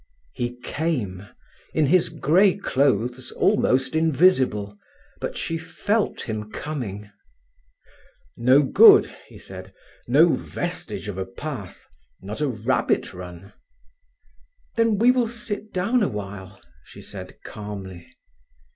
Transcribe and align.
He 0.33 0.55
came, 0.61 1.29
in 1.75 1.85
his 1.85 2.09
grey 2.09 2.57
clothes 2.57 3.31
almost 3.33 3.93
invisible. 3.93 4.75
But 5.19 5.37
she 5.37 5.59
felt 5.59 6.21
him 6.23 6.49
coming. 6.51 7.11
"No 8.35 8.63
good," 8.63 9.15
he 9.27 9.37
said, 9.37 9.75
"no 10.07 10.29
vestige 10.33 11.07
of 11.07 11.19
a 11.19 11.25
path. 11.27 11.85
Not 12.19 12.41
a 12.41 12.47
rabbit 12.47 13.13
run." 13.13 13.53
"Then 14.75 14.97
we 14.97 15.11
will 15.11 15.27
sit 15.27 15.71
down 15.71 16.01
awhile," 16.01 16.59
said 16.99 17.29
she 17.29 17.37
calmly. 17.47 18.07